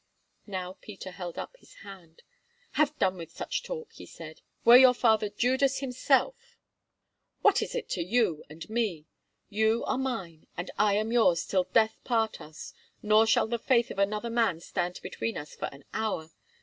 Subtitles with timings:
[0.47, 2.23] Now Peter held up his hand.
[2.71, 4.41] "Have done with such talk," he said.
[4.65, 6.57] "Were your father Judas himself,
[7.43, 9.05] what is that to you and me?
[9.49, 13.91] You are mine and I am yours till death part us, nor shall the faith
[13.91, 16.31] of another man stand between us for an hour.